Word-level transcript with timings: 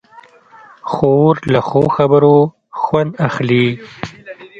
خور 0.91 1.35
له 1.53 1.59
ښو 1.67 1.83
خبرو 1.95 2.37
خوند 2.81 3.11
اخلي. 3.27 3.67